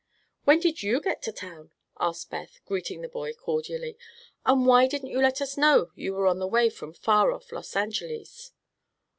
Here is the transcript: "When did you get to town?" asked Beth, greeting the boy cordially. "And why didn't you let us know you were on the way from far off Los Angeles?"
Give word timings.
"When 0.45 0.59
did 0.59 0.81
you 0.81 0.99
get 0.99 1.21
to 1.21 1.31
town?" 1.31 1.69
asked 1.99 2.31
Beth, 2.31 2.59
greeting 2.65 3.01
the 3.03 3.07
boy 3.07 3.33
cordially. 3.33 3.99
"And 4.43 4.65
why 4.65 4.87
didn't 4.87 5.09
you 5.11 5.21
let 5.21 5.41
us 5.41 5.57
know 5.57 5.91
you 5.93 6.15
were 6.15 6.25
on 6.25 6.39
the 6.39 6.47
way 6.47 6.71
from 6.71 6.91
far 6.91 7.31
off 7.31 7.51
Los 7.51 7.75
Angeles?" 7.75 8.51